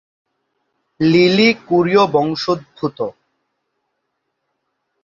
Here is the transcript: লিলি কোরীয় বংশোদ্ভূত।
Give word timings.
লিলি 0.99 1.49
কোরীয় 1.67 2.03
বংশোদ্ভূত। 2.13 2.99